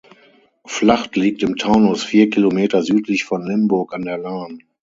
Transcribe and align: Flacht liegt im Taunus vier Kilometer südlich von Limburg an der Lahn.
Flacht 0.65 1.15
liegt 1.15 1.43
im 1.43 1.57
Taunus 1.57 2.03
vier 2.03 2.31
Kilometer 2.31 2.81
südlich 2.81 3.23
von 3.23 3.45
Limburg 3.45 3.93
an 3.93 4.01
der 4.01 4.17
Lahn. 4.17 4.63